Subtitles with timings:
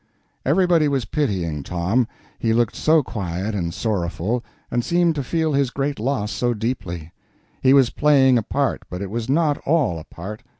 [0.47, 2.07] Everybody was pitying Tom,
[2.39, 7.11] he looked so quiet and sorrowful, and seemed to feel his great loss so deeply.
[7.61, 10.41] He was playing a part, but it was not all a part.